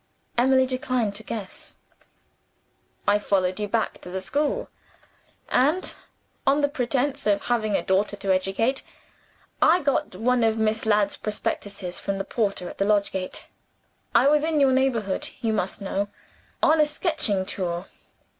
[0.35, 1.77] Emily declined to guess.
[3.07, 4.71] "I followed you back to the school;
[5.47, 5.93] and,
[6.47, 8.81] on pretense of having a daughter to educate,
[9.61, 13.47] I got one of Miss Ladd's prospectuses from the porter at the lodge gate.
[14.15, 16.07] I was in your neighborhood, you must know,
[16.63, 17.85] on a sketching tour.